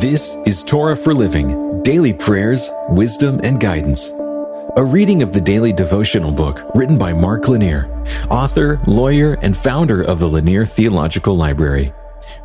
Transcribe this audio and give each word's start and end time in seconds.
This 0.00 0.38
is 0.46 0.64
Torah 0.64 0.96
for 0.96 1.12
Living 1.12 1.82
Daily 1.82 2.14
Prayers, 2.14 2.70
Wisdom, 2.88 3.38
and 3.44 3.60
Guidance. 3.60 4.08
A 4.76 4.82
reading 4.82 5.22
of 5.22 5.34
the 5.34 5.42
daily 5.42 5.74
devotional 5.74 6.32
book 6.32 6.62
written 6.74 6.96
by 6.96 7.12
Mark 7.12 7.48
Lanier, 7.48 7.84
author, 8.30 8.80
lawyer, 8.86 9.34
and 9.42 9.54
founder 9.54 10.00
of 10.00 10.18
the 10.18 10.26
Lanier 10.26 10.64
Theological 10.64 11.36
Library. 11.36 11.92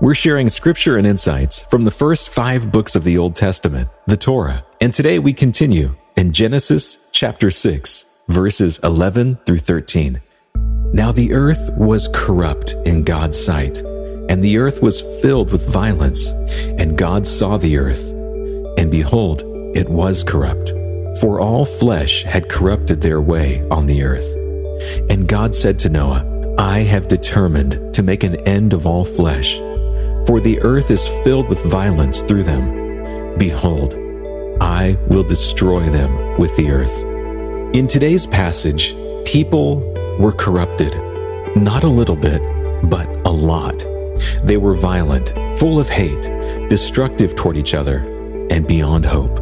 We're 0.00 0.16
sharing 0.16 0.48
scripture 0.48 0.96
and 0.96 1.06
insights 1.06 1.62
from 1.62 1.84
the 1.84 1.92
first 1.92 2.28
five 2.28 2.72
books 2.72 2.96
of 2.96 3.04
the 3.04 3.18
Old 3.18 3.36
Testament, 3.36 3.88
the 4.08 4.16
Torah. 4.16 4.66
And 4.80 4.92
today 4.92 5.20
we 5.20 5.32
continue 5.32 5.94
in 6.16 6.32
Genesis 6.32 6.98
chapter 7.12 7.52
6, 7.52 8.04
verses 8.26 8.80
11 8.82 9.36
through 9.46 9.58
13. 9.58 10.20
Now 10.92 11.12
the 11.12 11.32
earth 11.32 11.70
was 11.76 12.08
corrupt 12.12 12.72
in 12.84 13.04
God's 13.04 13.38
sight 13.38 13.80
and 14.34 14.42
the 14.42 14.58
earth 14.58 14.82
was 14.82 15.00
filled 15.22 15.52
with 15.52 15.68
violence. 15.68 16.30
And 16.76 16.98
God 16.98 17.24
saw 17.24 17.56
the 17.56 17.78
earth, 17.78 18.10
and 18.76 18.90
behold, 18.90 19.44
it 19.76 19.88
was 19.88 20.24
corrupt, 20.24 20.70
for 21.20 21.38
all 21.38 21.64
flesh 21.64 22.24
had 22.24 22.48
corrupted 22.48 23.00
their 23.00 23.20
way 23.20 23.62
on 23.70 23.86
the 23.86 24.02
earth. 24.02 24.28
And 25.08 25.28
God 25.28 25.54
said 25.54 25.78
to 25.78 25.88
Noah, 25.88 26.56
I 26.58 26.80
have 26.80 27.06
determined 27.06 27.94
to 27.94 28.02
make 28.02 28.24
an 28.24 28.34
end 28.40 28.72
of 28.72 28.88
all 28.88 29.04
flesh, 29.04 29.56
for 30.26 30.40
the 30.40 30.58
earth 30.62 30.90
is 30.90 31.06
filled 31.22 31.48
with 31.48 31.62
violence 31.62 32.24
through 32.24 32.42
them. 32.42 33.38
Behold, 33.38 33.94
I 34.60 34.98
will 35.06 35.22
destroy 35.22 35.90
them 35.90 36.40
with 36.40 36.56
the 36.56 36.72
earth. 36.72 37.04
In 37.72 37.86
today's 37.86 38.26
passage, 38.26 38.96
people 39.24 39.76
were 40.18 40.32
corrupted, 40.32 40.92
not 41.54 41.84
a 41.84 41.88
little 41.88 42.16
bit, 42.16 42.42
but 42.90 43.08
a 43.24 43.30
lot. 43.30 43.93
They 44.42 44.56
were 44.56 44.74
violent, 44.74 45.30
full 45.58 45.78
of 45.78 45.88
hate, 45.88 46.68
destructive 46.68 47.34
toward 47.34 47.56
each 47.56 47.74
other, 47.74 47.98
and 48.50 48.66
beyond 48.66 49.06
hope. 49.06 49.36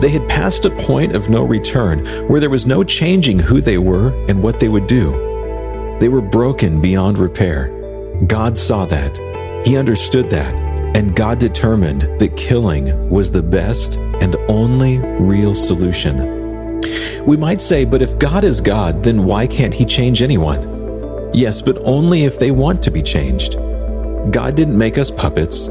They 0.00 0.10
had 0.10 0.28
passed 0.28 0.64
a 0.64 0.70
point 0.70 1.14
of 1.14 1.30
no 1.30 1.44
return 1.44 2.04
where 2.28 2.40
there 2.40 2.50
was 2.50 2.66
no 2.66 2.82
changing 2.82 3.38
who 3.38 3.60
they 3.60 3.78
were 3.78 4.08
and 4.28 4.42
what 4.42 4.58
they 4.58 4.68
would 4.68 4.86
do. 4.86 5.12
They 6.00 6.08
were 6.08 6.20
broken 6.20 6.80
beyond 6.80 7.18
repair. 7.18 7.70
God 8.26 8.58
saw 8.58 8.84
that. 8.86 9.16
He 9.64 9.76
understood 9.76 10.28
that. 10.30 10.54
And 10.96 11.14
God 11.14 11.38
determined 11.38 12.02
that 12.18 12.36
killing 12.36 13.08
was 13.08 13.30
the 13.30 13.42
best 13.42 13.96
and 13.96 14.34
only 14.48 14.98
real 14.98 15.54
solution. 15.54 16.80
We 17.24 17.36
might 17.36 17.60
say, 17.60 17.84
but 17.84 18.02
if 18.02 18.18
God 18.18 18.42
is 18.42 18.60
God, 18.60 19.04
then 19.04 19.24
why 19.24 19.46
can't 19.46 19.72
He 19.72 19.84
change 19.84 20.20
anyone? 20.20 20.71
Yes, 21.34 21.62
but 21.62 21.78
only 21.84 22.24
if 22.24 22.38
they 22.38 22.50
want 22.50 22.82
to 22.82 22.90
be 22.90 23.02
changed. 23.02 23.54
God 24.30 24.54
didn't 24.54 24.76
make 24.76 24.98
us 24.98 25.10
puppets, 25.10 25.68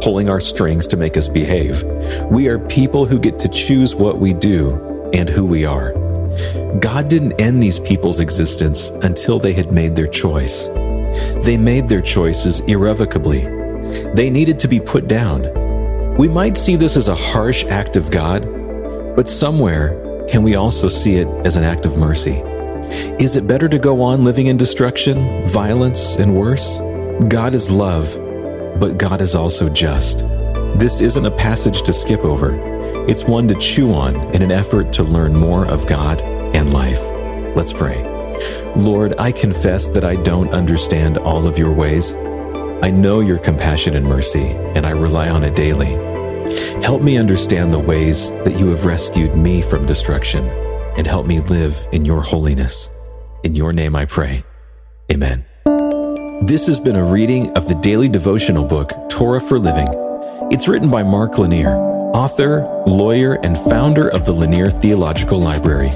pulling 0.00 0.28
our 0.28 0.40
strings 0.40 0.86
to 0.88 0.96
make 0.96 1.16
us 1.16 1.28
behave. 1.28 1.82
We 2.30 2.48
are 2.48 2.58
people 2.58 3.06
who 3.06 3.18
get 3.18 3.38
to 3.40 3.48
choose 3.48 3.94
what 3.94 4.18
we 4.18 4.32
do 4.32 5.10
and 5.14 5.28
who 5.28 5.46
we 5.46 5.64
are. 5.64 5.92
God 6.80 7.08
didn't 7.08 7.40
end 7.40 7.62
these 7.62 7.78
people's 7.78 8.20
existence 8.20 8.90
until 9.02 9.38
they 9.38 9.52
had 9.52 9.72
made 9.72 9.94
their 9.94 10.08
choice. 10.08 10.66
They 11.44 11.56
made 11.56 11.88
their 11.88 12.02
choices 12.02 12.60
irrevocably. 12.60 13.42
They 14.14 14.30
needed 14.30 14.58
to 14.60 14.68
be 14.68 14.80
put 14.80 15.06
down. 15.06 15.42
We 16.16 16.26
might 16.26 16.58
see 16.58 16.74
this 16.74 16.96
as 16.96 17.08
a 17.08 17.14
harsh 17.14 17.64
act 17.66 17.94
of 17.96 18.10
God, 18.10 18.42
but 19.14 19.28
somewhere 19.28 20.26
can 20.28 20.42
we 20.42 20.56
also 20.56 20.88
see 20.88 21.16
it 21.16 21.28
as 21.46 21.56
an 21.56 21.62
act 21.62 21.86
of 21.86 21.96
mercy? 21.96 22.42
Is 23.20 23.36
it 23.36 23.46
better 23.46 23.68
to 23.68 23.78
go 23.78 24.00
on 24.02 24.24
living 24.24 24.48
in 24.48 24.56
destruction, 24.56 25.46
violence, 25.46 26.16
and 26.16 26.34
worse? 26.34 26.78
God 27.28 27.54
is 27.54 27.70
love, 27.70 28.12
but 28.80 28.98
God 28.98 29.20
is 29.20 29.34
also 29.34 29.68
just. 29.68 30.20
This 30.76 31.00
isn't 31.00 31.24
a 31.24 31.30
passage 31.30 31.82
to 31.82 31.92
skip 31.92 32.24
over. 32.24 32.56
It's 33.08 33.24
one 33.24 33.46
to 33.48 33.54
chew 33.54 33.92
on 33.92 34.16
in 34.34 34.42
an 34.42 34.50
effort 34.50 34.92
to 34.94 35.04
learn 35.04 35.34
more 35.34 35.66
of 35.66 35.86
God 35.86 36.20
and 36.20 36.72
life. 36.72 37.00
Let's 37.56 37.72
pray. 37.72 38.02
Lord, 38.74 39.14
I 39.18 39.30
confess 39.30 39.86
that 39.88 40.04
I 40.04 40.16
don't 40.16 40.52
understand 40.52 41.18
all 41.18 41.46
of 41.46 41.56
your 41.56 41.72
ways. 41.72 42.14
I 42.82 42.90
know 42.90 43.20
your 43.20 43.38
compassion 43.38 43.94
and 43.94 44.06
mercy, 44.06 44.48
and 44.74 44.84
I 44.84 44.90
rely 44.90 45.28
on 45.28 45.44
it 45.44 45.54
daily. 45.54 45.94
Help 46.82 47.00
me 47.00 47.16
understand 47.16 47.72
the 47.72 47.78
ways 47.78 48.32
that 48.42 48.58
you 48.58 48.68
have 48.70 48.84
rescued 48.84 49.36
me 49.36 49.62
from 49.62 49.86
destruction 49.86 50.63
and 50.96 51.06
help 51.06 51.26
me 51.26 51.40
live 51.40 51.86
in 51.92 52.04
your 52.04 52.22
holiness. 52.22 52.90
In 53.42 53.54
your 53.54 53.72
name 53.72 53.94
I 53.94 54.04
pray. 54.04 54.44
Amen. 55.12 55.44
This 56.46 56.66
has 56.66 56.80
been 56.80 56.96
a 56.96 57.04
reading 57.04 57.50
of 57.56 57.68
the 57.68 57.74
daily 57.76 58.08
devotional 58.08 58.64
book, 58.64 58.92
Torah 59.08 59.40
for 59.40 59.58
Living. 59.58 59.88
It's 60.50 60.68
written 60.68 60.90
by 60.90 61.02
Mark 61.02 61.38
Lanier, 61.38 61.76
author, 62.14 62.64
lawyer, 62.86 63.34
and 63.42 63.56
founder 63.56 64.08
of 64.08 64.26
the 64.26 64.32
Lanier 64.32 64.70
Theological 64.70 65.40
Library. 65.40 65.90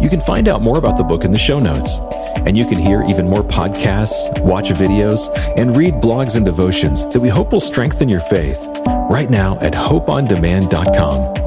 You 0.00 0.08
can 0.10 0.20
find 0.20 0.48
out 0.48 0.60
more 0.60 0.78
about 0.78 0.98
the 0.98 1.04
book 1.04 1.24
in 1.24 1.32
the 1.32 1.38
show 1.38 1.58
notes, 1.58 1.98
and 2.46 2.58
you 2.58 2.66
can 2.66 2.78
hear 2.78 3.02
even 3.08 3.28
more 3.28 3.42
podcasts, 3.42 4.38
watch 4.42 4.68
videos, 4.68 5.28
and 5.56 5.76
read 5.76 5.94
blogs 5.94 6.36
and 6.36 6.44
devotions 6.44 7.06
that 7.08 7.20
we 7.20 7.28
hope 7.28 7.52
will 7.52 7.60
strengthen 7.60 8.08
your 8.08 8.20
faith 8.20 8.68
right 9.10 9.30
now 9.30 9.56
at 9.60 9.72
hopeondemand.com. 9.72 11.43